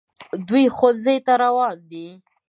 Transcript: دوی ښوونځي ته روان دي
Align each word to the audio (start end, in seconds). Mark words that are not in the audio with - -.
دوی 0.47 0.65
ښوونځي 0.75 1.15
ته 1.25 1.33
روان 1.43 1.77
دي 1.91 2.07